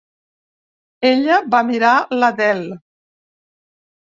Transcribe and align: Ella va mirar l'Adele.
Ella 1.09 1.37
va 1.57 1.61
mirar 1.67 1.91
l'Adele. 2.23 2.81